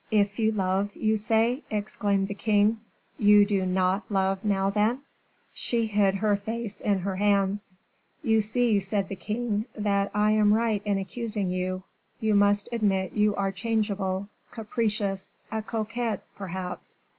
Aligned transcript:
"If 0.09 0.39
you 0.39 0.51
love, 0.51 0.95
you 0.95 1.15
say," 1.15 1.61
exclaimed 1.69 2.27
the 2.27 2.33
king; 2.33 2.79
"you 3.19 3.45
do 3.45 3.67
not 3.67 4.03
love 4.09 4.43
now, 4.43 4.71
then?" 4.71 5.01
She 5.53 5.85
hid 5.85 6.15
her 6.15 6.35
face 6.35 6.79
in 6.81 6.97
her 7.01 7.17
hands. 7.17 7.69
"You 8.23 8.41
see," 8.41 8.79
said 8.79 9.09
the 9.09 9.15
king, 9.15 9.65
"that 9.75 10.09
I 10.15 10.31
am 10.31 10.55
right 10.55 10.81
in 10.85 10.97
accusing 10.97 11.51
you; 11.51 11.83
you 12.19 12.33
must 12.33 12.67
admit 12.71 13.13
you 13.13 13.35
are 13.35 13.51
changeable, 13.51 14.27
capricious, 14.51 15.35
a 15.51 15.61
coquette, 15.61 16.23
perhaps." 16.35 16.99